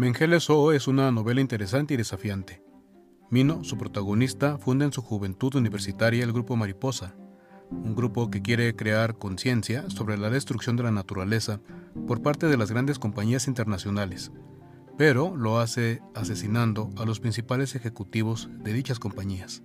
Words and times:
Mengeles 0.00 0.48
O 0.48 0.72
es 0.72 0.88
una 0.88 1.12
novela 1.12 1.42
interesante 1.42 1.92
y 1.92 1.98
desafiante. 1.98 2.62
Mino, 3.28 3.62
su 3.64 3.76
protagonista, 3.76 4.56
funda 4.56 4.86
en 4.86 4.94
su 4.94 5.02
juventud 5.02 5.54
universitaria 5.56 6.24
el 6.24 6.32
grupo 6.32 6.56
Mariposa, 6.56 7.16
un 7.70 7.94
grupo 7.94 8.30
que 8.30 8.40
quiere 8.40 8.74
crear 8.74 9.18
conciencia 9.18 9.90
sobre 9.90 10.16
la 10.16 10.30
destrucción 10.30 10.76
de 10.76 10.84
la 10.84 10.90
naturaleza 10.90 11.60
por 12.06 12.22
parte 12.22 12.46
de 12.46 12.56
las 12.56 12.70
grandes 12.70 12.98
compañías 12.98 13.46
internacionales, 13.46 14.32
pero 14.96 15.36
lo 15.36 15.58
hace 15.58 16.00
asesinando 16.14 16.88
a 16.96 17.04
los 17.04 17.20
principales 17.20 17.74
ejecutivos 17.74 18.48
de 18.64 18.72
dichas 18.72 18.98
compañías. 18.98 19.62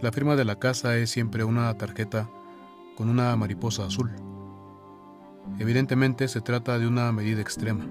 La 0.00 0.12
firma 0.12 0.36
de 0.36 0.44
la 0.44 0.60
casa 0.60 0.96
es 0.98 1.10
siempre 1.10 1.42
una 1.42 1.76
tarjeta 1.78 2.30
con 2.96 3.08
una 3.08 3.34
mariposa 3.34 3.86
azul. 3.86 4.12
Evidentemente 5.58 6.28
se 6.28 6.40
trata 6.40 6.78
de 6.78 6.86
una 6.86 7.10
medida 7.10 7.40
extrema. 7.40 7.88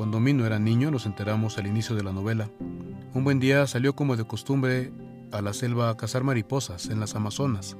Cuando 0.00 0.18
Mino 0.18 0.46
era 0.46 0.58
niño, 0.58 0.90
nos 0.90 1.04
enteramos 1.04 1.58
al 1.58 1.66
inicio 1.66 1.94
de 1.94 2.02
la 2.02 2.10
novela, 2.10 2.48
un 3.12 3.22
buen 3.22 3.38
día 3.38 3.66
salió 3.66 3.94
como 3.94 4.16
de 4.16 4.24
costumbre 4.24 4.94
a 5.30 5.42
la 5.42 5.52
selva 5.52 5.90
a 5.90 5.96
cazar 5.98 6.24
mariposas 6.24 6.86
en 6.86 7.00
las 7.00 7.14
Amazonas. 7.14 7.76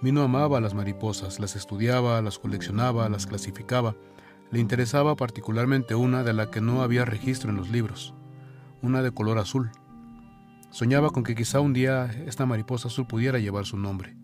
Mino 0.00 0.22
amaba 0.22 0.62
las 0.62 0.72
mariposas, 0.72 1.38
las 1.38 1.54
estudiaba, 1.54 2.22
las 2.22 2.38
coleccionaba, 2.38 3.10
las 3.10 3.26
clasificaba. 3.26 3.94
Le 4.50 4.60
interesaba 4.60 5.14
particularmente 5.14 5.94
una 5.94 6.22
de 6.22 6.32
la 6.32 6.50
que 6.50 6.62
no 6.62 6.80
había 6.80 7.04
registro 7.04 7.50
en 7.50 7.56
los 7.56 7.68
libros, 7.68 8.14
una 8.80 9.02
de 9.02 9.10
color 9.10 9.36
azul. 9.36 9.70
Soñaba 10.70 11.10
con 11.10 11.22
que 11.22 11.34
quizá 11.34 11.60
un 11.60 11.74
día 11.74 12.06
esta 12.24 12.46
mariposa 12.46 12.88
azul 12.88 13.06
pudiera 13.06 13.38
llevar 13.38 13.66
su 13.66 13.76
nombre. 13.76 14.16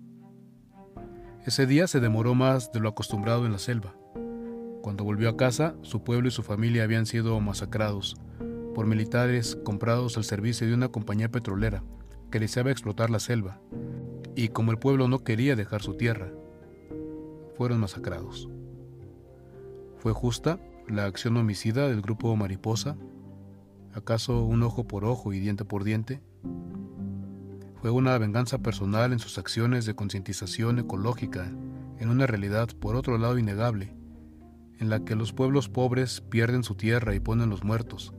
Ese 1.44 1.66
día 1.66 1.86
se 1.88 2.00
demoró 2.00 2.34
más 2.34 2.72
de 2.72 2.80
lo 2.80 2.88
acostumbrado 2.88 3.44
en 3.44 3.52
la 3.52 3.58
selva. 3.58 3.96
Cuando 4.82 5.04
volvió 5.04 5.28
a 5.28 5.36
casa, 5.36 5.76
su 5.82 6.02
pueblo 6.02 6.26
y 6.26 6.32
su 6.32 6.42
familia 6.42 6.82
habían 6.82 7.06
sido 7.06 7.38
masacrados 7.40 8.16
por 8.74 8.86
militares 8.86 9.56
comprados 9.64 10.16
al 10.16 10.24
servicio 10.24 10.66
de 10.66 10.74
una 10.74 10.88
compañía 10.88 11.30
petrolera 11.30 11.84
que 12.32 12.40
deseaba 12.40 12.72
explotar 12.72 13.08
la 13.08 13.20
selva, 13.20 13.60
y 14.34 14.48
como 14.48 14.72
el 14.72 14.78
pueblo 14.78 15.06
no 15.06 15.22
quería 15.22 15.54
dejar 15.54 15.82
su 15.82 15.94
tierra, 15.94 16.32
fueron 17.56 17.78
masacrados. 17.78 18.48
¿Fue 19.98 20.12
justa 20.12 20.58
la 20.88 21.04
acción 21.04 21.36
homicida 21.36 21.86
del 21.86 22.02
grupo 22.02 22.34
Mariposa? 22.34 22.96
¿Acaso 23.94 24.42
un 24.42 24.64
ojo 24.64 24.88
por 24.88 25.04
ojo 25.04 25.32
y 25.32 25.38
diente 25.38 25.64
por 25.64 25.84
diente? 25.84 26.20
Fue 27.80 27.90
una 27.90 28.18
venganza 28.18 28.58
personal 28.58 29.12
en 29.12 29.20
sus 29.20 29.38
acciones 29.38 29.86
de 29.86 29.94
concientización 29.94 30.80
ecológica, 30.80 31.52
en 31.98 32.08
una 32.08 32.26
realidad 32.26 32.68
por 32.80 32.96
otro 32.96 33.16
lado 33.18 33.38
innegable, 33.38 33.94
en 34.78 34.90
la 34.90 35.04
que 35.04 35.16
los 35.16 35.32
pueblos 35.32 35.68
pobres 35.68 36.20
pierden 36.20 36.64
su 36.64 36.74
tierra 36.74 37.14
y 37.14 37.20
ponen 37.20 37.50
los 37.50 37.64
muertos, 37.64 38.12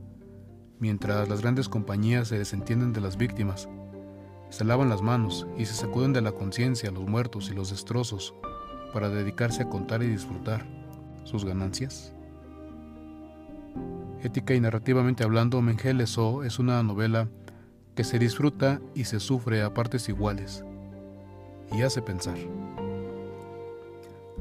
mientras 0.78 1.28
las 1.28 1.42
grandes 1.42 1.68
compañías 1.68 2.28
se 2.28 2.38
desentienden 2.38 2.92
de 2.92 3.00
las 3.00 3.16
víctimas 3.16 3.68
se 4.54 4.64
lavan 4.64 4.88
las 4.88 5.02
manos 5.02 5.48
y 5.58 5.64
se 5.66 5.74
sacuden 5.74 6.12
de 6.12 6.20
la 6.20 6.30
conciencia 6.30 6.92
los 6.92 7.08
muertos 7.08 7.50
y 7.50 7.54
los 7.54 7.70
destrozos 7.70 8.34
para 8.92 9.08
dedicarse 9.08 9.62
a 9.62 9.68
contar 9.68 10.00
y 10.04 10.06
disfrutar 10.06 10.64
sus 11.24 11.44
ganancias? 11.44 12.12
Ética 14.22 14.54
y 14.54 14.60
narrativamente 14.60 15.24
hablando, 15.24 15.60
Mengeles 15.60 16.16
O 16.18 16.44
es 16.44 16.60
una 16.60 16.80
novela 16.84 17.28
que 17.96 18.04
se 18.04 18.20
disfruta 18.20 18.80
y 18.94 19.06
se 19.06 19.18
sufre 19.18 19.60
a 19.62 19.74
partes 19.74 20.08
iguales 20.08 20.64
y 21.72 21.82
hace 21.82 22.00
pensar. 22.00 22.36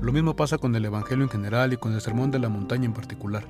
Lo 0.03 0.11
mismo 0.11 0.35
pasa 0.35 0.57
con 0.57 0.75
el 0.75 0.83
Evangelio 0.83 1.23
en 1.23 1.29
general 1.29 1.71
y 1.71 1.77
con 1.77 1.93
el 1.93 2.01
Sermón 2.01 2.29
de 2.29 2.37
la 2.37 2.49
Montaña 2.49 2.83
en 2.83 2.93
particular, 2.93 3.45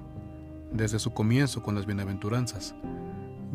desde 0.71 0.99
su 0.99 1.11
comienzo 1.11 1.63
con 1.63 1.73
las 1.73 1.87
bienaventuranzas, 1.87 2.75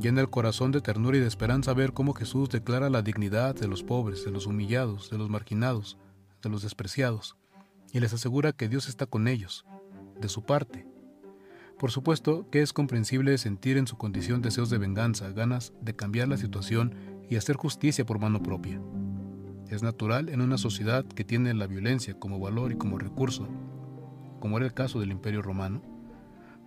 Llena 0.01 0.21
el 0.21 0.31
corazón 0.31 0.73
de 0.73 0.81
ternura 0.81 1.17
y 1.17 1.21
de 1.21 1.29
esperanza 1.29 1.75
ver 1.75 1.93
cómo 1.93 2.13
Jesús 2.13 2.49
declara 2.49 2.91
la 2.91 3.03
dignidad 3.03 3.55
de 3.55 3.69
los 3.69 3.85
pobres, 3.85 4.25
de 4.25 4.33
los 4.33 4.47
humillados, 4.47 5.11
de 5.11 5.19
los 5.19 5.31
marginados, 5.31 5.97
de 6.43 6.51
los 6.51 6.63
despreciados, 6.63 7.37
y 7.93 8.01
les 8.01 8.13
asegura 8.13 8.53
que 8.53 8.69
Dios 8.69 8.89
está 8.89 9.07
con 9.07 9.29
ellos, 9.29 9.65
de 10.21 10.29
su 10.29 10.43
parte. 10.43 10.85
Por 11.79 11.93
supuesto 11.93 12.49
que 12.51 12.63
es 12.63 12.73
comprensible 12.73 13.39
sentir 13.39 13.77
en 13.77 13.87
su 13.87 13.97
condición 13.97 14.43
deseos 14.43 14.71
de 14.71 14.79
venganza, 14.79 15.31
ganas 15.31 15.73
de 15.81 15.95
cambiar 15.95 16.27
la 16.27 16.37
situación 16.37 16.95
y 17.31 17.37
hacer 17.37 17.55
justicia 17.55 18.05
por 18.05 18.19
mano 18.19 18.43
propia. 18.43 18.81
Es 19.69 19.83
natural 19.83 20.31
en 20.31 20.41
una 20.41 20.57
sociedad 20.57 21.05
que 21.05 21.25
tiene 21.25 21.53
la 21.53 21.67
violencia 21.67 22.19
como 22.19 22.41
valor 22.41 22.73
y 22.73 22.77
como 22.77 22.99
recurso, 22.99 23.47
como 24.41 24.57
era 24.57 24.67
el 24.67 24.73
caso 24.73 24.99
del 24.99 25.11
imperio 25.11 25.43
romano, 25.43 25.83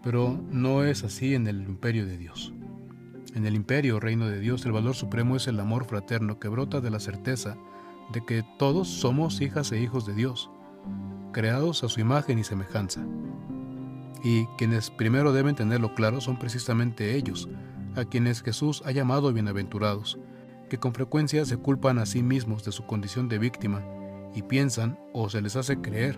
pero 0.04 0.40
no 0.52 0.84
es 0.84 1.04
así 1.04 1.34
en 1.34 1.48
el 1.48 1.64
imperio 1.64 2.06
de 2.06 2.18
Dios. 2.18 2.54
En 3.34 3.46
el 3.46 3.56
imperio 3.56 4.00
reino 4.00 4.28
de 4.28 4.40
Dios 4.40 4.66
el 4.66 4.72
valor 4.72 4.94
supremo 4.94 5.36
es 5.36 5.48
el 5.48 5.60
amor 5.60 5.86
fraterno 5.86 6.40
que 6.40 6.48
brota 6.48 6.80
de 6.80 6.92
la 6.92 7.00
certeza 7.00 7.58
de 8.12 8.24
que 8.24 8.44
todos 8.60 8.88
somos 8.88 9.42
hijas 9.42 9.72
e 9.72 9.82
hijos 9.82 10.06
de 10.06 10.14
Dios, 10.14 10.52
creados 11.32 11.84
a 11.84 11.90
su 11.90 12.02
imagen 12.02 12.38
y 12.38 12.44
semejanza. 12.44 13.04
Y 14.24 14.46
quienes 14.58 14.92
primero 14.92 15.34
deben 15.34 15.56
tenerlo 15.56 15.96
claro 15.96 16.22
son 16.22 16.38
precisamente 16.38 17.16
ellos, 17.16 17.50
a 17.96 18.06
quienes 18.06 18.44
Jesús 18.44 18.84
ha 18.86 18.92
llamado 18.92 19.34
bienaventurados, 19.34 20.20
que 20.72 20.78
con 20.78 20.94
frecuencia 20.94 21.44
se 21.44 21.58
culpan 21.58 22.00
a 22.00 22.06
sí 22.06 22.24
mismos 22.24 22.64
de 22.64 22.72
su 22.72 22.86
condición 22.86 23.28
de 23.28 23.40
víctima 23.40 23.84
y 24.34 24.42
piensan 24.42 24.98
o 25.12 25.30
se 25.30 25.42
les 25.42 25.58
hace 25.58 25.82
creer 25.82 26.18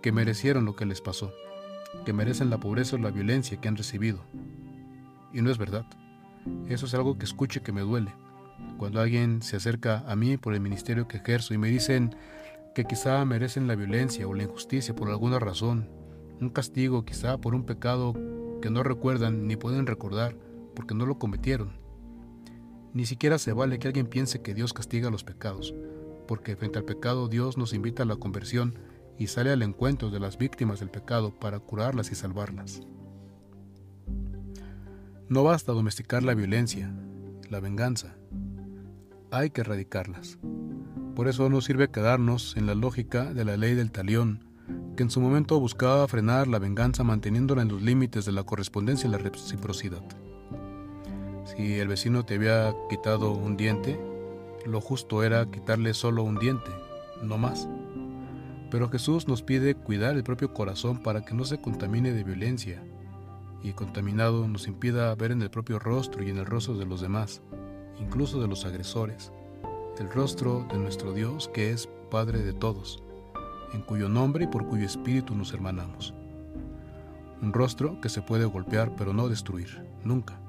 que 0.00 0.12
merecieron 0.12 0.64
lo 0.64 0.76
que 0.76 0.86
les 0.86 1.02
pasó, 1.02 1.30
que 2.06 2.14
merecen 2.14 2.48
la 2.48 2.56
pobreza 2.56 2.96
o 2.96 2.98
la 2.98 3.10
violencia 3.10 3.60
que 3.60 3.68
han 3.68 3.76
recibido, 3.76 4.24
y 5.30 5.42
no 5.42 5.50
es 5.50 5.58
verdad. 5.58 5.84
Eso 6.68 6.86
es 6.86 6.94
algo 6.94 7.18
que 7.18 7.26
escucho 7.26 7.58
y 7.58 7.62
que 7.62 7.70
me 7.70 7.82
duele. 7.82 8.14
Cuando 8.78 9.02
alguien 9.02 9.42
se 9.42 9.56
acerca 9.56 10.02
a 10.08 10.16
mí 10.16 10.38
por 10.38 10.54
el 10.54 10.60
ministerio 10.60 11.06
que 11.06 11.18
ejerzo 11.18 11.52
y 11.52 11.58
me 11.58 11.68
dicen 11.68 12.16
que 12.74 12.86
quizá 12.86 13.22
merecen 13.26 13.66
la 13.66 13.74
violencia 13.74 14.26
o 14.26 14.32
la 14.32 14.44
injusticia 14.44 14.96
por 14.96 15.10
alguna 15.10 15.38
razón, 15.38 15.90
un 16.40 16.48
castigo 16.48 17.04
quizá 17.04 17.36
por 17.36 17.54
un 17.54 17.66
pecado 17.66 18.14
que 18.62 18.70
no 18.70 18.82
recuerdan 18.82 19.46
ni 19.46 19.56
pueden 19.56 19.86
recordar 19.86 20.34
porque 20.74 20.94
no 20.94 21.04
lo 21.04 21.18
cometieron. 21.18 21.84
Ni 22.96 23.04
siquiera 23.04 23.36
se 23.38 23.52
vale 23.52 23.78
que 23.78 23.88
alguien 23.88 24.06
piense 24.06 24.40
que 24.40 24.54
Dios 24.54 24.72
castiga 24.72 25.10
los 25.10 25.22
pecados, 25.22 25.74
porque 26.26 26.56
frente 26.56 26.78
al 26.78 26.86
pecado 26.86 27.28
Dios 27.28 27.58
nos 27.58 27.74
invita 27.74 28.04
a 28.04 28.06
la 28.06 28.16
conversión 28.16 28.78
y 29.18 29.26
sale 29.26 29.50
al 29.50 29.60
encuentro 29.60 30.08
de 30.08 30.18
las 30.18 30.38
víctimas 30.38 30.80
del 30.80 30.88
pecado 30.88 31.38
para 31.38 31.58
curarlas 31.58 32.10
y 32.10 32.14
salvarlas. 32.14 32.80
No 35.28 35.44
basta 35.44 35.72
domesticar 35.72 36.22
la 36.22 36.32
violencia, 36.32 36.90
la 37.50 37.60
venganza. 37.60 38.16
Hay 39.30 39.50
que 39.50 39.60
erradicarlas. 39.60 40.38
Por 41.14 41.28
eso 41.28 41.50
no 41.50 41.60
sirve 41.60 41.90
quedarnos 41.90 42.56
en 42.56 42.64
la 42.64 42.74
lógica 42.74 43.34
de 43.34 43.44
la 43.44 43.58
ley 43.58 43.74
del 43.74 43.92
talión, 43.92 44.48
que 44.96 45.02
en 45.02 45.10
su 45.10 45.20
momento 45.20 45.60
buscaba 45.60 46.08
frenar 46.08 46.48
la 46.48 46.58
venganza 46.58 47.04
manteniéndola 47.04 47.60
en 47.60 47.68
los 47.68 47.82
límites 47.82 48.24
de 48.24 48.32
la 48.32 48.44
correspondencia 48.44 49.06
y 49.06 49.10
la 49.10 49.18
reciprocidad. 49.18 50.02
Si 51.46 51.78
el 51.78 51.86
vecino 51.86 52.24
te 52.24 52.34
había 52.34 52.74
quitado 52.90 53.30
un 53.30 53.56
diente, 53.56 54.00
lo 54.66 54.80
justo 54.80 55.22
era 55.22 55.48
quitarle 55.48 55.94
solo 55.94 56.24
un 56.24 56.40
diente, 56.40 56.72
no 57.22 57.38
más. 57.38 57.68
Pero 58.68 58.90
Jesús 58.90 59.28
nos 59.28 59.42
pide 59.42 59.76
cuidar 59.76 60.16
el 60.16 60.24
propio 60.24 60.52
corazón 60.52 61.00
para 61.00 61.24
que 61.24 61.34
no 61.34 61.44
se 61.44 61.60
contamine 61.60 62.12
de 62.12 62.24
violencia, 62.24 62.82
y 63.62 63.72
contaminado 63.74 64.48
nos 64.48 64.66
impida 64.66 65.14
ver 65.14 65.30
en 65.30 65.40
el 65.40 65.50
propio 65.50 65.78
rostro 65.78 66.24
y 66.24 66.30
en 66.30 66.38
el 66.38 66.46
rostro 66.46 66.76
de 66.76 66.84
los 66.84 67.00
demás, 67.00 67.42
incluso 68.00 68.40
de 68.40 68.48
los 68.48 68.64
agresores, 68.64 69.30
el 70.00 70.10
rostro 70.10 70.66
de 70.72 70.78
nuestro 70.78 71.12
Dios 71.12 71.48
que 71.54 71.70
es 71.70 71.88
Padre 72.10 72.40
de 72.40 72.54
todos, 72.54 73.04
en 73.72 73.82
cuyo 73.82 74.08
nombre 74.08 74.44
y 74.44 74.48
por 74.48 74.66
cuyo 74.66 74.84
espíritu 74.84 75.36
nos 75.36 75.52
hermanamos. 75.52 76.12
Un 77.40 77.52
rostro 77.52 78.00
que 78.00 78.08
se 78.08 78.20
puede 78.20 78.46
golpear 78.46 78.96
pero 78.96 79.12
no 79.12 79.28
destruir, 79.28 79.80
nunca. 80.02 80.40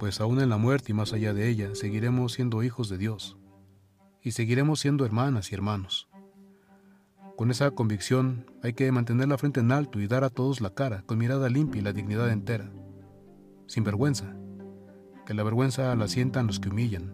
Pues 0.00 0.18
aún 0.18 0.40
en 0.40 0.48
la 0.48 0.56
muerte 0.56 0.92
y 0.92 0.94
más 0.94 1.12
allá 1.12 1.34
de 1.34 1.46
ella 1.50 1.74
seguiremos 1.74 2.32
siendo 2.32 2.62
hijos 2.62 2.88
de 2.88 2.96
Dios 2.96 3.36
y 4.22 4.30
seguiremos 4.30 4.80
siendo 4.80 5.04
hermanas 5.04 5.52
y 5.52 5.54
hermanos. 5.54 6.08
Con 7.36 7.50
esa 7.50 7.70
convicción 7.72 8.46
hay 8.62 8.72
que 8.72 8.90
mantener 8.92 9.28
la 9.28 9.36
frente 9.36 9.60
en 9.60 9.70
alto 9.70 10.00
y 10.00 10.06
dar 10.06 10.24
a 10.24 10.30
todos 10.30 10.62
la 10.62 10.70
cara, 10.70 11.02
con 11.04 11.18
mirada 11.18 11.50
limpia 11.50 11.80
y 11.80 11.84
la 11.84 11.92
dignidad 11.92 12.30
entera. 12.30 12.72
Sin 13.66 13.84
vergüenza. 13.84 14.34
Que 15.26 15.34
la 15.34 15.42
vergüenza 15.42 15.94
la 15.94 16.08
sientan 16.08 16.46
los 16.46 16.60
que 16.60 16.70
humillan, 16.70 17.12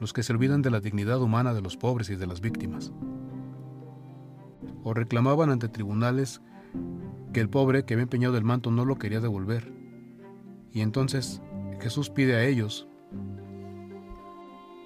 los 0.00 0.14
que 0.14 0.22
se 0.22 0.32
olvidan 0.32 0.62
de 0.62 0.70
la 0.70 0.80
dignidad 0.80 1.20
humana 1.20 1.52
de 1.52 1.60
los 1.60 1.76
pobres 1.76 2.08
y 2.08 2.16
de 2.16 2.26
las 2.26 2.40
víctimas. 2.40 2.92
O 4.82 4.94
reclamaban 4.94 5.50
ante 5.50 5.68
tribunales 5.68 6.40
que 7.34 7.40
el 7.40 7.50
pobre 7.50 7.84
que 7.84 7.92
había 7.92 8.04
empeñado 8.04 8.38
el 8.38 8.44
manto 8.44 8.70
no 8.70 8.86
lo 8.86 8.96
quería 8.96 9.20
devolver. 9.20 9.70
Y 10.72 10.80
entonces 10.80 11.42
Jesús 11.82 12.08
pide 12.08 12.36
a 12.36 12.44
ellos 12.44 12.88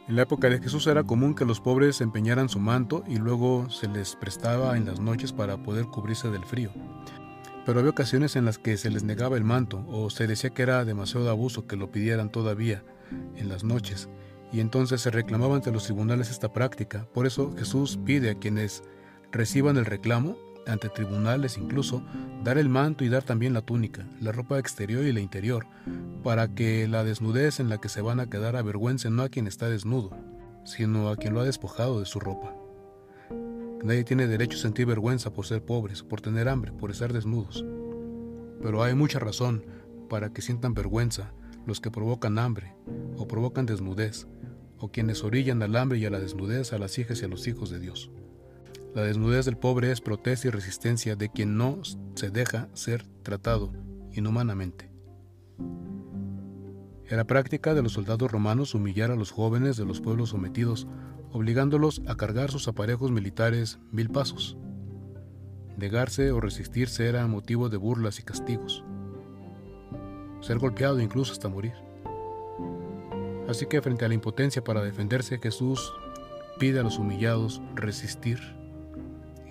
en 0.08 0.14
la 0.14 0.22
época 0.22 0.48
de 0.48 0.60
Jesús 0.60 0.86
era 0.86 1.02
común 1.02 1.34
que 1.34 1.44
los 1.44 1.60
pobres 1.60 2.00
empeñaran 2.00 2.48
su 2.48 2.60
manto 2.60 3.02
y 3.08 3.16
luego 3.16 3.68
se 3.70 3.88
les 3.88 4.14
prestaba 4.14 4.76
en 4.76 4.84
las 4.84 5.00
noches 5.00 5.32
para 5.32 5.60
poder 5.64 5.86
cubrirse 5.86 6.30
del 6.30 6.44
frío. 6.44 6.70
Pero 7.64 7.80
había 7.80 7.90
ocasiones 7.90 8.36
en 8.36 8.44
las 8.44 8.56
que 8.56 8.76
se 8.76 8.88
les 8.88 9.02
negaba 9.02 9.36
el 9.36 9.42
manto 9.42 9.84
o 9.88 10.08
se 10.08 10.28
decía 10.28 10.50
que 10.50 10.62
era 10.62 10.84
demasiado 10.84 11.28
abuso 11.28 11.66
que 11.66 11.74
lo 11.74 11.90
pidieran 11.90 12.30
todavía 12.30 12.84
en 13.34 13.48
las 13.48 13.64
noches 13.64 14.08
y 14.52 14.60
entonces 14.60 15.00
se 15.00 15.10
reclamaba 15.10 15.56
ante 15.56 15.72
los 15.72 15.82
tribunales 15.82 16.30
esta 16.30 16.52
práctica. 16.52 17.08
Por 17.12 17.26
eso 17.26 17.52
Jesús 17.58 17.98
pide 18.04 18.30
a 18.30 18.38
quienes 18.38 18.84
reciban 19.32 19.76
el 19.76 19.86
reclamo, 19.86 20.36
ante 20.66 20.88
tribunales 20.88 21.58
incluso, 21.58 22.02
dar 22.44 22.58
el 22.58 22.68
manto 22.68 23.04
y 23.04 23.08
dar 23.08 23.22
también 23.22 23.54
la 23.54 23.62
túnica, 23.62 24.06
la 24.20 24.32
ropa 24.32 24.58
exterior 24.58 25.04
y 25.04 25.12
la 25.12 25.20
interior, 25.20 25.66
para 26.22 26.48
que 26.48 26.88
la 26.88 27.04
desnudez 27.04 27.60
en 27.60 27.68
la 27.68 27.78
que 27.78 27.88
se 27.88 28.02
van 28.02 28.20
a 28.20 28.28
quedar 28.28 28.56
avergüencen 28.56 29.16
no 29.16 29.22
a 29.22 29.28
quien 29.28 29.46
está 29.46 29.68
desnudo, 29.68 30.10
sino 30.64 31.08
a 31.08 31.16
quien 31.16 31.34
lo 31.34 31.40
ha 31.40 31.44
despojado 31.44 32.00
de 32.00 32.06
su 32.06 32.20
ropa. 32.20 32.54
Nadie 33.82 34.04
tiene 34.04 34.26
derecho 34.26 34.58
a 34.58 34.62
sentir 34.62 34.86
vergüenza 34.86 35.32
por 35.32 35.46
ser 35.46 35.64
pobres, 35.64 36.02
por 36.02 36.20
tener 36.20 36.48
hambre, 36.48 36.72
por 36.72 36.90
estar 36.90 37.12
desnudos. 37.12 37.64
Pero 38.60 38.82
hay 38.82 38.94
mucha 38.94 39.18
razón 39.18 39.64
para 40.08 40.32
que 40.32 40.42
sientan 40.42 40.74
vergüenza 40.74 41.32
los 41.66 41.80
que 41.80 41.90
provocan 41.90 42.38
hambre 42.38 42.74
o 43.16 43.28
provocan 43.28 43.66
desnudez, 43.66 44.26
o 44.78 44.90
quienes 44.90 45.24
orillan 45.24 45.62
al 45.62 45.76
hambre 45.76 45.98
y 45.98 46.04
a 46.04 46.10
la 46.10 46.20
desnudez 46.20 46.72
a 46.72 46.78
las 46.78 46.98
hijas 46.98 47.22
y 47.22 47.24
a 47.24 47.28
los 47.28 47.46
hijos 47.46 47.70
de 47.70 47.78
Dios. 47.78 48.10
La 48.96 49.02
desnudez 49.02 49.44
del 49.44 49.58
pobre 49.58 49.92
es 49.92 50.00
protesta 50.00 50.48
y 50.48 50.50
resistencia 50.50 51.16
de 51.16 51.28
quien 51.28 51.58
no 51.58 51.82
se 52.14 52.30
deja 52.30 52.70
ser 52.72 53.04
tratado 53.22 53.70
inhumanamente. 54.14 54.90
Era 57.04 57.26
práctica 57.26 57.74
de 57.74 57.82
los 57.82 57.92
soldados 57.92 58.32
romanos 58.32 58.74
humillar 58.74 59.10
a 59.10 59.14
los 59.14 59.32
jóvenes 59.32 59.76
de 59.76 59.84
los 59.84 60.00
pueblos 60.00 60.30
sometidos, 60.30 60.86
obligándolos 61.30 62.00
a 62.06 62.16
cargar 62.16 62.50
sus 62.50 62.68
aparejos 62.68 63.10
militares 63.10 63.78
mil 63.92 64.08
pasos. 64.08 64.56
Negarse 65.76 66.32
o 66.32 66.40
resistirse 66.40 67.06
era 67.06 67.26
motivo 67.26 67.68
de 67.68 67.76
burlas 67.76 68.18
y 68.18 68.22
castigos. 68.22 68.82
Ser 70.40 70.58
golpeado 70.58 71.02
incluso 71.02 71.32
hasta 71.32 71.50
morir. 71.50 71.74
Así 73.46 73.66
que 73.66 73.82
frente 73.82 74.06
a 74.06 74.08
la 74.08 74.14
impotencia 74.14 74.64
para 74.64 74.82
defenderse, 74.82 75.38
Jesús 75.38 75.92
pide 76.58 76.80
a 76.80 76.82
los 76.82 76.98
humillados 76.98 77.60
resistir 77.74 78.56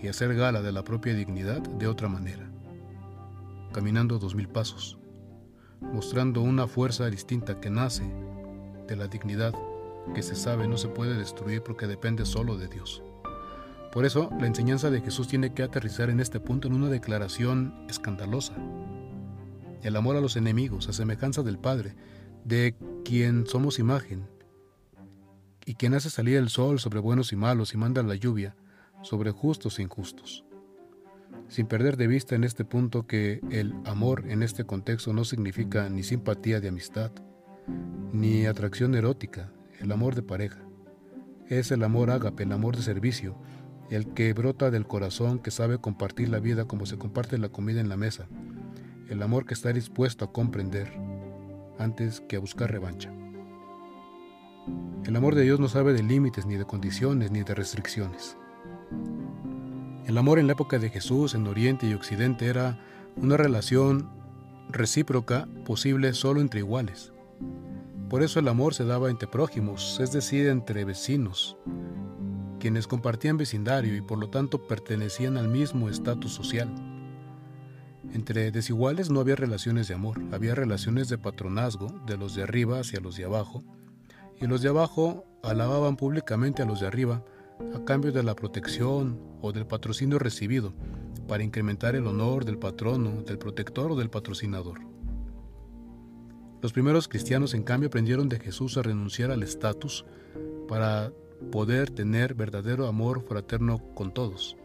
y 0.01 0.07
hacer 0.07 0.36
gala 0.36 0.62
de 0.62 0.71
la 0.71 0.83
propia 0.83 1.13
dignidad 1.13 1.62
de 1.62 1.88
otra 1.88 2.07
manera, 2.07 2.50
caminando 3.74 4.19
dos 4.19 4.36
mil 4.36 4.47
pasos, 4.47 4.97
mostrando 5.81 6.42
una 6.42 6.68
fuerza 6.68 7.09
distinta 7.09 7.59
que 7.59 7.69
nace 7.69 8.03
de 8.88 8.95
la 8.95 9.07
dignidad 9.07 9.53
que 10.13 10.21
se 10.21 10.36
sabe 10.36 10.68
no 10.68 10.77
se 10.77 10.88
puede 10.88 11.18
destruir 11.18 11.63
porque 11.63 11.88
depende 11.88 12.25
solo 12.25 12.57
de 12.57 12.68
Dios. 12.68 13.01
Por 13.92 14.06
eso, 14.06 14.30
la 14.39 14.47
enseñanza 14.47 14.89
de 14.89 15.01
Jesús 15.01 15.27
tiene 15.27 15.53
que 15.53 15.63
aterrizar 15.63 16.09
en 16.09 16.19
este 16.19 16.39
punto 16.39 16.68
en 16.68 16.74
una 16.74 16.89
declaración 16.89 17.86
escandalosa. 17.89 18.53
El 19.81 19.95
amor 19.95 20.18
a 20.18 20.21
los 20.21 20.36
enemigos, 20.36 20.89
a 20.89 20.94
semejanza 20.94 21.44
del 21.44 21.57
Padre, 21.57 21.95
de 22.44 22.75
quien 23.06 23.47
somos 23.47 23.80
imagen, 23.80 24.27
y 25.65 25.75
quien 25.75 25.94
hace 25.94 26.09
salir 26.09 26.38
el 26.38 26.50
sol 26.50 26.80
sobre 26.80 27.00
buenos 27.00 27.33
y 27.33 27.36
malos 27.36 27.74
y 27.74 27.77
manda 27.77 28.03
la 28.03 28.15
lluvia 28.15 28.56
sobre 29.06 29.31
justos 29.31 29.80
e 29.80 29.84
injustos. 29.84 30.44
Sin 31.48 31.68
perder 31.68 31.96
de 31.96 32.07
vista 32.07 32.36
en 32.36 32.44
este 32.44 32.66
punto 32.66 33.06
que 33.06 33.40
el 33.52 33.75
amor 33.86 34.24
en 34.28 34.42
este 34.42 34.66
contexto 34.66 35.13
no 35.13 35.24
significa 35.24 35.88
ni 35.90 36.02
simpatía 36.02 36.60
de 36.60 36.69
amistad, 36.69 37.12
ni 38.12 38.48
atracción 38.48 38.96
erótica, 38.96 39.52
el 39.80 39.92
amor 39.92 40.16
de 40.16 40.24
pareja. 40.24 40.60
Es 41.48 41.72
el 41.72 41.84
amor 41.84 42.10
ágape, 42.10 42.44
el 42.44 42.52
amor 42.52 42.75
de 42.75 42.81
servicio, 42.81 43.38
el 43.92 44.13
que 44.13 44.34
brota 44.34 44.72
del 44.72 44.88
corazón 44.88 45.38
que 45.38 45.52
sabe 45.52 45.78
compartir 45.78 46.30
la 46.30 46.40
vida 46.40 46.66
como 46.66 46.88
se 46.88 46.98
comparte 46.98 47.38
la 47.38 47.50
comida 47.50 47.80
en 47.80 47.90
la 47.90 47.98
mesa, 47.98 48.28
el 49.07 49.22
amor 49.22 49.46
que 49.46 49.54
está 49.54 49.72
dispuesto 49.72 50.25
a 50.25 50.31
comprender, 50.31 50.92
antes 51.78 52.22
que 52.22 52.38
a 52.38 52.40
buscar 52.40 52.72
revancha. 52.72 53.13
El 55.06 55.16
amor 55.16 55.36
de 55.36 55.44
Dios 55.44 55.60
no 55.60 55.68
sabe 55.68 55.94
de 55.94 56.02
límites, 56.02 56.48
ni 56.48 56.56
de 56.56 56.66
condiciones, 56.66 57.30
ni 57.30 57.44
de 57.44 57.54
restricciones. 57.54 58.36
El 60.06 60.19
amor 60.19 60.38
en 60.38 60.46
la 60.46 60.54
época 60.54 60.78
de 60.78 60.92
Jesús 60.92 61.34
en 61.34 61.48
Oriente 61.48 61.88
y 61.88 61.96
Occidente 61.96 62.46
era 62.46 62.78
una 63.16 63.38
relación 63.38 64.07
recíproca 64.69 65.48
posible 65.66 66.13
solo 66.13 66.42
entre 66.42 66.60
iguales. 66.60 67.12
Por 68.07 68.22
eso 68.22 68.40
el 68.40 68.48
amor 68.48 68.75
se 68.75 68.86
daba 68.86 69.10
entre 69.10 69.28
prójimos, 69.28 70.00
es 70.00 70.12
decir, 70.12 70.48
entre 70.48 70.86
vecinos, 70.86 71.57
quienes 72.60 72.86
compartían 72.86 73.38
vecindario 73.38 73.96
y 73.96 74.02
por 74.02 74.19
lo 74.19 74.30
tanto 74.30 74.68
pertenecían 74.68 75.38
al 75.38 75.48
mismo 75.48 75.90
estatus 75.90 76.34
social. 76.34 76.69
Entre 78.13 78.52
desiguales 78.52 79.10
no 79.10 79.22
había 79.22 79.36
relaciones 79.36 79.88
de 79.88 79.96
amor, 79.96 80.22
había 80.31 80.54
relaciones 80.54 81.10
de 81.10 81.18
patronazgo, 81.18 81.88
de 82.06 82.16
los 82.16 82.36
de 82.36 82.44
arriba 82.44 82.80
hacia 82.80 83.00
los 83.00 83.18
de 83.18 83.25
abajo, 83.25 83.63
y 84.40 84.46
los 84.46 84.62
de 84.62 84.69
abajo 84.69 85.25
alababan 85.42 85.98
públicamente 85.98 86.62
a 86.62 86.66
los 86.66 86.81
de 86.81 86.88
arriba 86.88 87.24
a 87.74 87.84
cambio 87.86 88.12
de 88.12 88.22
la 88.22 88.36
protección 88.36 89.19
o 89.45 89.51
del 89.51 89.68
patrocinio 89.68 90.18
recibido, 90.18 90.74
para 91.27 91.44
incrementar 91.44 91.95
el 91.95 92.07
honor 92.07 92.45
del 92.45 92.57
patrono, 92.57 93.21
del 93.21 93.38
protector 93.38 93.92
o 93.92 93.95
del 93.95 94.09
patrocinador. 94.09 94.80
Los 96.62 96.74
primeros 96.74 97.07
cristianos, 97.07 97.53
en 97.53 97.63
cambio, 97.63 97.88
aprendieron 97.88 98.27
de 98.27 98.39
Jesús 98.39 98.75
a 98.77 98.81
renunciar 98.81 99.30
al 99.30 99.44
estatus 99.44 100.06
para 100.68 101.13
poder 101.51 101.92
tener 101.92 102.33
verdadero 102.33 102.88
amor 102.88 103.24
fraterno 103.27 103.80
con 103.94 104.13
todos. 104.13 104.57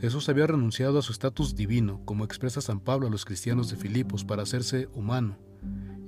Jesús 0.00 0.28
había 0.28 0.48
renunciado 0.48 0.98
a 0.98 1.02
su 1.02 1.12
estatus 1.12 1.54
divino, 1.54 2.00
como 2.04 2.24
expresa 2.24 2.60
San 2.60 2.80
Pablo 2.80 3.06
a 3.06 3.10
los 3.10 3.24
cristianos 3.24 3.70
de 3.70 3.76
Filipos, 3.76 4.24
para 4.24 4.42
hacerse 4.42 4.88
humano, 4.94 5.38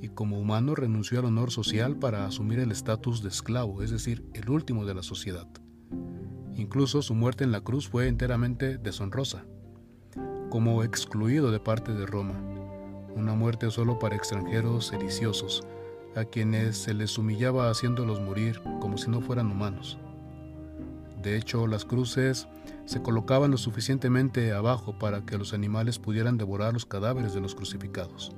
y 0.02 0.08
como 0.08 0.38
humano 0.38 0.74
renunció 0.74 1.20
al 1.20 1.26
honor 1.26 1.50
social 1.52 1.96
para 1.96 2.26
asumir 2.26 2.58
el 2.58 2.72
estatus 2.72 3.22
de 3.22 3.28
esclavo, 3.28 3.82
es 3.82 3.90
decir, 3.90 4.24
el 4.34 4.50
último 4.50 4.84
de 4.84 4.94
la 4.94 5.02
sociedad. 5.02 5.48
Incluso 6.58 7.02
su 7.02 7.14
muerte 7.14 7.44
en 7.44 7.52
la 7.52 7.60
cruz 7.60 7.88
fue 7.88 8.08
enteramente 8.08 8.78
deshonrosa, 8.78 9.44
como 10.50 10.82
excluido 10.82 11.52
de 11.52 11.60
parte 11.60 11.94
de 11.94 12.04
Roma, 12.04 12.34
una 13.14 13.34
muerte 13.34 13.70
solo 13.70 14.00
para 14.00 14.16
extranjeros 14.16 14.88
sediciosos, 14.88 15.62
a 16.16 16.24
quienes 16.24 16.76
se 16.76 16.94
les 16.94 17.16
humillaba 17.16 17.70
haciéndolos 17.70 18.20
morir 18.20 18.60
como 18.80 18.98
si 18.98 19.08
no 19.08 19.20
fueran 19.20 19.52
humanos. 19.52 19.98
De 21.22 21.36
hecho, 21.36 21.68
las 21.68 21.84
cruces 21.84 22.48
se 22.86 23.02
colocaban 23.02 23.52
lo 23.52 23.56
suficientemente 23.56 24.52
abajo 24.52 24.98
para 24.98 25.24
que 25.24 25.38
los 25.38 25.54
animales 25.54 26.00
pudieran 26.00 26.38
devorar 26.38 26.72
los 26.72 26.86
cadáveres 26.86 27.34
de 27.34 27.40
los 27.40 27.54
crucificados. 27.54 28.32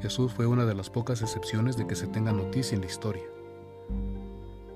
Jesús 0.00 0.32
fue 0.32 0.46
una 0.46 0.64
de 0.64 0.76
las 0.76 0.90
pocas 0.90 1.22
excepciones 1.22 1.76
de 1.76 1.88
que 1.88 1.96
se 1.96 2.06
tenga 2.06 2.30
noticia 2.30 2.76
en 2.76 2.82
la 2.82 2.86
historia. 2.86 3.24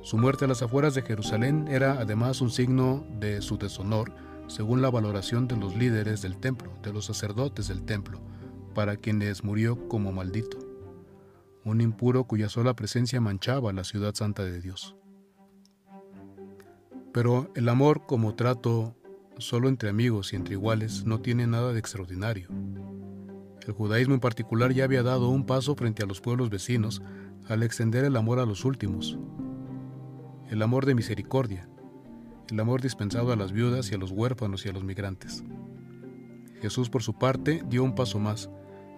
Su 0.09 0.17
muerte 0.17 0.47
a 0.47 0.49
las 0.49 0.63
afueras 0.63 0.95
de 0.95 1.03
Jerusalén 1.03 1.69
era 1.69 2.01
además 2.01 2.41
un 2.41 2.49
signo 2.49 3.05
de 3.21 3.43
su 3.43 3.59
deshonor, 3.59 4.11
según 4.47 4.81
la 4.81 4.89
valoración 4.89 5.47
de 5.47 5.59
los 5.59 5.77
líderes 5.77 6.23
del 6.23 6.39
templo, 6.39 6.73
de 6.83 6.95
los 6.95 7.05
sacerdotes 7.05 7.69
del 7.69 7.85
templo, 7.85 8.19
para 8.75 8.97
quienes 8.97 9.45
murió 9.45 9.87
como 9.87 10.11
maldito, 10.11 10.57
un 11.63 11.83
impuro 11.83 12.25
cuya 12.25 12.49
sola 12.49 12.75
presencia 12.75 13.21
manchaba 13.21 13.71
la 13.75 13.85
ciudad 13.85 14.15
santa 14.15 14.45
de 14.45 14.63
Dios. 14.63 14.97
Pero 17.13 17.53
el 17.55 17.69
amor 17.69 18.07
como 18.07 18.35
trato 18.35 18.97
solo 19.37 19.69
entre 19.69 19.91
amigos 19.91 20.33
y 20.33 20.37
entre 20.37 20.55
iguales 20.55 21.05
no 21.05 21.21
tiene 21.21 21.47
nada 21.47 21.75
de 21.75 21.81
extraordinario. 21.81 22.49
El 23.67 23.75
judaísmo 23.75 24.15
en 24.15 24.21
particular 24.21 24.73
ya 24.73 24.85
había 24.85 25.03
dado 25.03 25.29
un 25.29 25.45
paso 25.45 25.75
frente 25.75 26.03
a 26.03 26.07
los 26.07 26.23
pueblos 26.23 26.49
vecinos 26.49 27.03
al 27.47 27.63
extender 27.63 28.07
el 28.07 28.17
amor 28.17 28.39
a 28.39 28.47
los 28.47 28.65
últimos. 28.65 29.19
El 30.49 30.63
amor 30.63 30.87
de 30.87 30.95
misericordia, 30.95 31.69
el 32.51 32.59
amor 32.59 32.81
dispensado 32.81 33.33
a 33.33 33.37
las 33.37 33.53
viudas 33.53 33.91
y 33.91 33.95
a 33.95 33.99
los 33.99 34.13
huérfanos 34.13 34.65
y 34.65 34.71
a 34.71 34.73
los 34.73 34.83
migrantes. 34.83 35.45
Jesús 36.63 36.89
por 36.89 37.03
su 37.03 37.19
parte 37.19 37.63
dio 37.69 37.85
un 37.85 37.95
paso 37.95 38.19
más. 38.19 38.49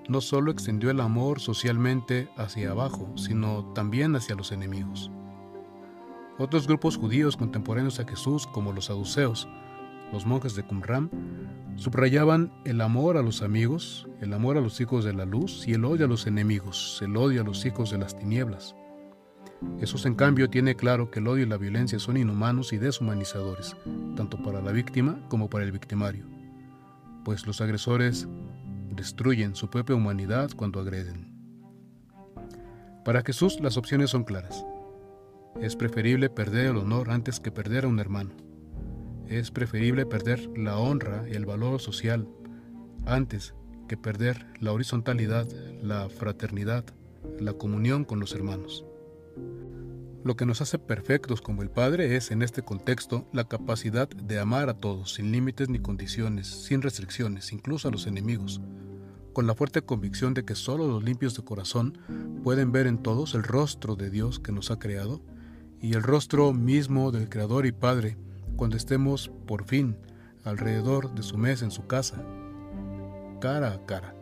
No 0.08 0.20
solo 0.20 0.52
extendió 0.52 0.90
el 0.90 1.00
amor 1.00 1.40
socialmente 1.40 2.28
hacia 2.36 2.70
abajo, 2.70 3.12
sino 3.16 3.64
también 3.74 4.14
hacia 4.14 4.36
los 4.36 4.52
enemigos. 4.52 5.10
Otros 6.38 6.68
grupos 6.68 6.96
judíos 6.96 7.36
contemporáneos 7.36 7.98
a 7.98 8.06
Jesús, 8.06 8.46
como 8.46 8.72
los 8.72 8.84
saduceos, 8.84 9.48
los 10.12 10.26
monjes 10.26 10.54
de 10.54 10.62
Qumran, 10.62 11.10
subrayaban 11.74 12.52
el 12.64 12.80
amor 12.80 13.16
a 13.16 13.22
los 13.22 13.42
amigos, 13.42 14.08
el 14.20 14.32
amor 14.34 14.56
a 14.56 14.60
los 14.60 14.80
hijos 14.80 15.04
de 15.04 15.14
la 15.14 15.24
luz 15.24 15.66
y 15.66 15.72
el 15.72 15.84
odio 15.84 16.06
a 16.06 16.08
los 16.08 16.28
enemigos, 16.28 17.00
el 17.02 17.16
odio 17.16 17.42
a 17.42 17.44
los 17.44 17.66
hijos 17.66 17.90
de 17.90 17.98
las 17.98 18.16
tinieblas. 18.16 18.76
Jesús, 19.78 20.06
en 20.06 20.14
cambio, 20.14 20.48
tiene 20.48 20.74
claro 20.74 21.10
que 21.10 21.18
el 21.18 21.28
odio 21.28 21.44
y 21.44 21.48
la 21.48 21.56
violencia 21.56 21.98
son 21.98 22.16
inhumanos 22.16 22.72
y 22.72 22.78
deshumanizadores, 22.78 23.76
tanto 24.16 24.42
para 24.42 24.62
la 24.62 24.72
víctima 24.72 25.18
como 25.28 25.50
para 25.50 25.64
el 25.64 25.72
victimario, 25.72 26.24
pues 27.24 27.46
los 27.46 27.60
agresores 27.60 28.26
destruyen 28.90 29.54
su 29.54 29.68
propia 29.68 29.96
humanidad 29.96 30.50
cuando 30.56 30.80
agreden. 30.80 31.30
Para 33.04 33.22
Jesús 33.22 33.60
las 33.60 33.76
opciones 33.76 34.10
son 34.10 34.24
claras. 34.24 34.64
Es 35.60 35.76
preferible 35.76 36.30
perder 36.30 36.66
el 36.66 36.76
honor 36.76 37.10
antes 37.10 37.40
que 37.40 37.50
perder 37.50 37.84
a 37.84 37.88
un 37.88 37.98
hermano. 37.98 38.30
es 39.28 39.52
preferible 39.52 40.06
perder 40.06 40.50
la 40.58 40.76
honra 40.76 41.24
y 41.30 41.34
el 41.34 41.46
valor 41.46 41.80
social 41.80 42.26
antes 43.06 43.54
que 43.88 43.96
perder 43.96 44.46
la 44.60 44.72
horizontalidad, 44.72 45.46
la 45.82 46.08
fraternidad, 46.08 46.84
la 47.38 47.52
comunión 47.52 48.04
con 48.04 48.18
los 48.18 48.34
hermanos. 48.34 48.84
Lo 50.22 50.36
que 50.36 50.44
nos 50.44 50.60
hace 50.60 50.78
perfectos 50.78 51.40
como 51.40 51.62
el 51.62 51.70
Padre 51.70 52.16
es, 52.16 52.30
en 52.30 52.42
este 52.42 52.62
contexto, 52.62 53.26
la 53.32 53.44
capacidad 53.44 54.06
de 54.08 54.38
amar 54.38 54.68
a 54.68 54.74
todos, 54.74 55.14
sin 55.14 55.32
límites 55.32 55.70
ni 55.70 55.78
condiciones, 55.78 56.46
sin 56.46 56.82
restricciones, 56.82 57.52
incluso 57.52 57.88
a 57.88 57.90
los 57.90 58.06
enemigos, 58.06 58.60
con 59.32 59.46
la 59.46 59.54
fuerte 59.54 59.80
convicción 59.80 60.34
de 60.34 60.44
que 60.44 60.54
solo 60.54 60.86
los 60.86 61.02
limpios 61.02 61.34
de 61.36 61.44
corazón 61.44 61.96
pueden 62.44 62.70
ver 62.70 62.86
en 62.86 62.98
todos 62.98 63.34
el 63.34 63.44
rostro 63.44 63.96
de 63.96 64.10
Dios 64.10 64.40
que 64.40 64.52
nos 64.52 64.70
ha 64.70 64.78
creado 64.78 65.22
y 65.80 65.94
el 65.94 66.02
rostro 66.02 66.52
mismo 66.52 67.12
del 67.12 67.30
Creador 67.30 67.64
y 67.64 67.72
Padre 67.72 68.18
cuando 68.56 68.76
estemos, 68.76 69.30
por 69.46 69.64
fin, 69.64 69.96
alrededor 70.44 71.14
de 71.14 71.22
su 71.22 71.38
mesa 71.38 71.64
en 71.64 71.70
su 71.70 71.86
casa, 71.86 72.22
cara 73.40 73.72
a 73.72 73.86
cara. 73.86 74.14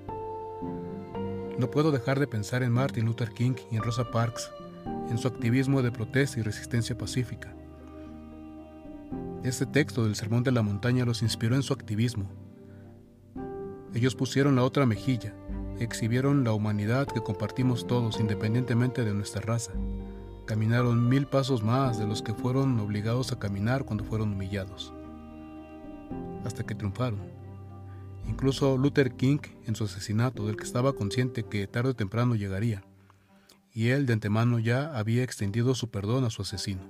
No 1.59 1.69
puedo 1.73 1.91
dejar 1.91 2.21
de 2.21 2.29
pensar 2.29 2.63
en 2.63 2.71
Martin 2.71 3.05
Luther 3.05 3.31
King 3.31 3.57
y 3.73 3.77
en 3.77 3.83
Rosa 3.83 4.13
Parks, 4.13 4.53
en 5.11 5.19
su 5.19 5.29
activismo 5.29 5.83
de 5.83 5.93
protesta 5.93 6.41
y 6.41 6.43
resistencia 6.43 6.97
pacífica. 6.97 7.55
Este 9.45 9.67
texto 9.67 10.05
del 10.05 10.17
Sermón 10.17 10.43
de 10.43 10.53
la 10.53 10.63
Montaña 10.63 11.05
los 11.05 11.23
inspiró 11.23 11.55
en 11.55 11.63
su 11.63 11.73
activismo. 11.73 12.29
Ellos 13.95 14.15
pusieron 14.15 14.57
la 14.57 14.65
otra 14.65 14.85
mejilla, 14.85 15.33
exhibieron 15.79 16.45
la 16.45 16.53
humanidad 16.53 17.07
que 17.07 17.23
compartimos 17.23 17.87
todos 17.87 18.21
independientemente 18.21 19.05
de 19.05 19.15
nuestra 19.15 19.41
raza. 19.41 19.73
Caminaron 20.45 21.09
mil 21.09 21.27
pasos 21.27 21.63
más 21.63 21.99
de 21.99 22.07
los 22.07 22.23
que 22.23 22.35
fueron 22.35 22.79
obligados 22.81 23.33
a 23.33 23.39
caminar 23.39 23.85
cuando 23.85 24.05
fueron 24.05 24.33
humillados, 24.33 24.93
hasta 26.45 26.65
que 26.65 26.75
triunfaron. 26.75 27.21
Incluso 28.27 28.77
Luther 28.77 29.13
King, 29.13 29.39
en 29.67 29.75
su 29.75 29.85
asesinato, 29.85 30.47
del 30.47 30.57
que 30.57 30.65
estaba 30.65 30.95
consciente 30.95 31.45
que 31.45 31.67
tarde 31.67 31.91
o 31.91 31.97
temprano 31.97 32.35
llegaría, 32.35 32.83
y 33.73 33.89
él 33.89 34.07
de 34.07 34.15
antemano 34.15 34.59
ya 34.59 34.97
había 34.99 35.23
extendido 35.23 35.75
su 35.75 35.91
perdón 35.91 36.25
a 36.25 36.31
su 36.31 36.43
asesino. 36.43 36.83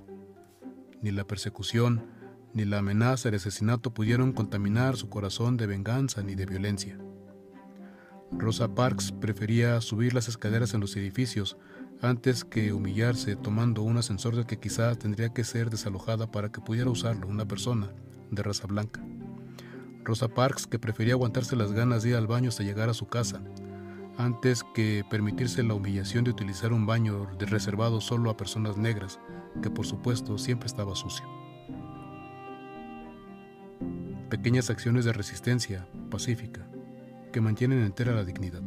Ni 1.02 1.10
la 1.10 1.24
persecución, 1.24 2.06
ni 2.54 2.64
la 2.64 2.78
amenaza 2.78 3.30
de 3.30 3.36
asesinato 3.36 3.92
pudieron 3.92 4.32
contaminar 4.32 4.96
su 4.96 5.08
corazón 5.08 5.56
de 5.56 5.66
venganza 5.66 6.22
ni 6.22 6.34
de 6.34 6.46
violencia. 6.46 6.98
Rosa 8.32 8.74
Parks 8.74 9.12
prefería 9.12 9.80
subir 9.80 10.12
las 10.14 10.28
escaleras 10.28 10.74
en 10.74 10.80
los 10.80 10.96
edificios 10.96 11.56
antes 12.02 12.44
que 12.44 12.72
humillarse 12.72 13.36
tomando 13.36 13.82
un 13.82 13.96
ascensor 13.96 14.36
del 14.36 14.46
que 14.46 14.58
quizá 14.58 14.94
tendría 14.94 15.30
que 15.30 15.44
ser 15.44 15.70
desalojada 15.70 16.30
para 16.30 16.52
que 16.52 16.60
pudiera 16.60 16.90
usarlo 16.90 17.26
una 17.26 17.46
persona 17.46 17.90
de 18.30 18.42
raza 18.42 18.66
blanca. 18.66 19.02
Rosa 20.04 20.28
Parks 20.28 20.66
que 20.66 20.78
prefería 20.78 21.14
aguantarse 21.14 21.56
las 21.56 21.72
ganas 21.72 22.02
de 22.02 22.10
ir 22.10 22.16
al 22.16 22.26
baño 22.26 22.48
hasta 22.50 22.62
llegar 22.62 22.88
a 22.88 22.94
su 22.94 23.06
casa, 23.06 23.42
antes 24.18 24.64
que 24.74 25.04
permitirse 25.08 25.62
la 25.62 25.74
humillación 25.74 26.24
de 26.24 26.32
utilizar 26.32 26.72
un 26.72 26.86
baño 26.86 27.26
reservado 27.38 28.00
solo 28.00 28.30
a 28.30 28.36
personas 28.36 28.76
negras, 28.76 29.20
que 29.62 29.70
por 29.70 29.86
supuesto 29.86 30.36
siempre 30.38 30.66
estaba 30.66 30.96
sucio. 30.96 31.24
Pequeñas 34.28 34.70
acciones 34.70 35.04
de 35.04 35.12
resistencia 35.12 35.86
pacífica 36.10 36.68
que 37.32 37.40
mantienen 37.40 37.84
entera 37.84 38.12
la 38.12 38.24
dignidad. 38.24 38.62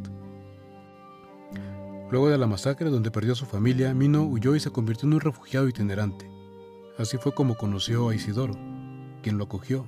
Luego 2.09 2.29
de 2.29 2.37
la 2.37 2.47
masacre 2.47 2.89
donde 2.89 3.11
perdió 3.11 3.35
su 3.35 3.45
familia, 3.45 3.93
Mino 3.93 4.23
huyó 4.23 4.55
y 4.55 4.59
se 4.61 4.71
convirtió 4.71 5.07
en 5.07 5.15
un 5.15 5.19
refugiado 5.19 5.67
itinerante. 5.67 6.29
Así 6.97 7.17
fue 7.17 7.33
como 7.33 7.55
conoció 7.55 8.09
a 8.09 8.15
Isidoro, 8.15 8.53
quien 9.21 9.37
lo 9.37 9.43
acogió, 9.43 9.85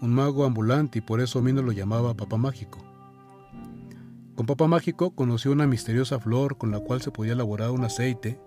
un 0.00 0.14
mago 0.14 0.44
ambulante 0.44 0.98
y 0.98 1.02
por 1.02 1.20
eso 1.20 1.42
Mino 1.42 1.62
lo 1.62 1.72
llamaba 1.72 2.14
Papá 2.14 2.36
Mágico. 2.36 2.87
Con 4.38 4.46
Papá 4.46 4.68
Mágico 4.68 5.10
conoció 5.10 5.50
una 5.50 5.66
misteriosa 5.66 6.20
flor 6.20 6.58
con 6.58 6.70
la 6.70 6.78
cual 6.78 7.02
se 7.02 7.10
podía 7.10 7.32
elaborar 7.32 7.72
un 7.72 7.82
aceite 7.82 8.40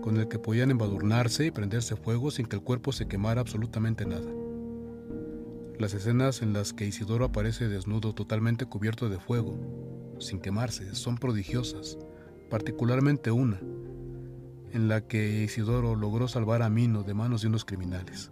con 0.00 0.16
el 0.16 0.28
que 0.28 0.38
podían 0.38 0.70
embadurnarse 0.70 1.46
y 1.46 1.50
prenderse 1.50 1.96
fuego 1.96 2.30
sin 2.30 2.46
que 2.46 2.54
el 2.54 2.62
cuerpo 2.62 2.92
se 2.92 3.08
quemara 3.08 3.40
absolutamente 3.40 4.06
nada. 4.06 4.30
Las 5.76 5.92
escenas 5.92 6.40
en 6.40 6.52
las 6.52 6.72
que 6.72 6.86
Isidoro 6.86 7.24
aparece 7.24 7.66
desnudo 7.66 8.14
totalmente 8.14 8.66
cubierto 8.66 9.08
de 9.08 9.18
fuego, 9.18 9.58
sin 10.20 10.38
quemarse, 10.38 10.94
son 10.94 11.18
prodigiosas, 11.18 11.98
particularmente 12.48 13.32
una, 13.32 13.58
en 14.70 14.86
la 14.86 15.00
que 15.00 15.42
Isidoro 15.42 15.96
logró 15.96 16.28
salvar 16.28 16.62
a 16.62 16.70
Mino 16.70 17.02
de 17.02 17.14
manos 17.14 17.42
de 17.42 17.48
unos 17.48 17.64
criminales. 17.64 18.30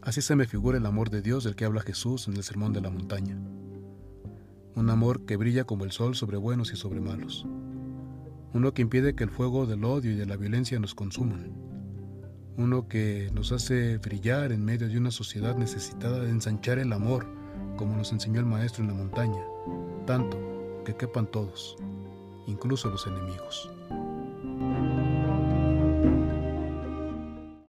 Así 0.00 0.22
se 0.22 0.36
me 0.36 0.46
figura 0.46 0.78
el 0.78 0.86
amor 0.86 1.10
de 1.10 1.20
Dios 1.20 1.44
del 1.44 1.54
que 1.54 1.66
habla 1.66 1.82
Jesús 1.82 2.28
en 2.28 2.36
el 2.38 2.44
Sermón 2.44 2.72
de 2.72 2.80
la 2.80 2.88
Montaña 2.88 3.38
un 4.82 4.90
amor 4.90 5.24
que 5.24 5.36
brilla 5.36 5.62
como 5.62 5.84
el 5.84 5.92
sol 5.92 6.16
sobre 6.16 6.36
buenos 6.36 6.72
y 6.72 6.76
sobre 6.76 7.00
malos, 7.00 7.46
uno 8.52 8.74
que 8.74 8.82
impide 8.82 9.14
que 9.14 9.22
el 9.22 9.30
fuego 9.30 9.64
del 9.64 9.84
odio 9.84 10.10
y 10.10 10.16
de 10.16 10.26
la 10.26 10.36
violencia 10.36 10.80
nos 10.80 10.96
consuman, 10.96 11.52
uno 12.56 12.88
que 12.88 13.30
nos 13.32 13.52
hace 13.52 13.98
brillar 13.98 14.50
en 14.50 14.64
medio 14.64 14.88
de 14.88 14.98
una 14.98 15.12
sociedad 15.12 15.56
necesitada 15.56 16.18
de 16.18 16.30
ensanchar 16.30 16.80
el 16.80 16.92
amor, 16.92 17.26
como 17.76 17.96
nos 17.96 18.12
enseñó 18.12 18.40
el 18.40 18.46
Maestro 18.46 18.82
en 18.82 18.88
la 18.88 18.96
montaña, 18.96 19.42
tanto 20.04 20.36
que 20.84 20.96
quepan 20.96 21.30
todos, 21.30 21.76
incluso 22.48 22.90
los 22.90 23.06
enemigos. 23.06 23.70